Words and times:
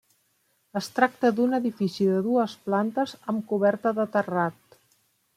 Es 0.79 0.87
tracta 0.99 1.29
d'un 1.39 1.51
edifici 1.57 2.07
de 2.13 2.21
dues 2.27 2.55
plantes 2.69 3.13
amb 3.33 3.45
coberta 3.51 3.93
de 3.99 4.07
terrat. 4.17 4.79